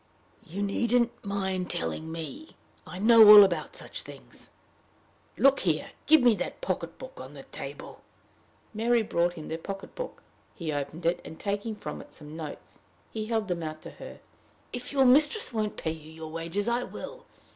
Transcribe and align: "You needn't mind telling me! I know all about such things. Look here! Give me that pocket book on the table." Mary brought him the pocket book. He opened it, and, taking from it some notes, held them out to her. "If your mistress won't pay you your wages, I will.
"You 0.47 0.63
needn't 0.63 1.11
mind 1.23 1.69
telling 1.69 2.11
me! 2.11 2.55
I 2.87 2.97
know 2.97 3.23
all 3.29 3.43
about 3.43 3.75
such 3.75 4.01
things. 4.01 4.49
Look 5.37 5.59
here! 5.59 5.91
Give 6.07 6.21
me 6.21 6.33
that 6.37 6.59
pocket 6.59 6.97
book 6.97 7.19
on 7.21 7.35
the 7.35 7.43
table." 7.43 8.01
Mary 8.73 9.03
brought 9.03 9.33
him 9.35 9.47
the 9.47 9.57
pocket 9.57 9.93
book. 9.93 10.23
He 10.55 10.71
opened 10.73 11.05
it, 11.05 11.21
and, 11.23 11.39
taking 11.39 11.75
from 11.75 12.01
it 12.01 12.13
some 12.13 12.35
notes, 12.35 12.79
held 13.29 13.47
them 13.47 13.61
out 13.61 13.83
to 13.83 13.91
her. 13.91 14.19
"If 14.73 14.91
your 14.91 15.05
mistress 15.05 15.53
won't 15.53 15.77
pay 15.77 15.91
you 15.91 16.11
your 16.11 16.31
wages, 16.31 16.67
I 16.67 16.81
will. 16.81 17.27